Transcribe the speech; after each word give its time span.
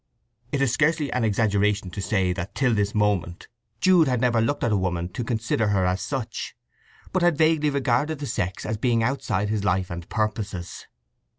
It 0.51 0.63
is 0.63 0.73
scarcely 0.73 1.13
an 1.13 1.23
exaggeration 1.23 1.91
to 1.91 2.01
say 2.01 2.33
that 2.33 2.55
till 2.55 2.73
this 2.73 2.95
moment 2.95 3.47
Jude 3.79 4.07
had 4.07 4.19
never 4.19 4.41
looked 4.41 4.63
at 4.63 4.71
a 4.71 4.75
woman 4.75 5.09
to 5.09 5.23
consider 5.23 5.67
her 5.67 5.85
as 5.85 6.01
such, 6.01 6.55
but 7.13 7.21
had 7.21 7.37
vaguely 7.37 7.69
regarded 7.69 8.17
the 8.17 8.25
sex 8.25 8.65
as 8.65 8.77
beings 8.77 9.03
outside 9.03 9.49
his 9.49 9.63
life 9.63 9.91
and 9.91 10.09
purposes. 10.09 10.87